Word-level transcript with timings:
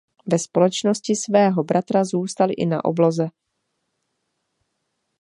Ve 0.25 0.39
společnosti 0.39 1.15
svého 1.15 1.63
bratra 1.63 2.03
zůstal 2.03 2.47
i 2.57 2.65
na 2.65 2.85
obloze. 2.85 3.27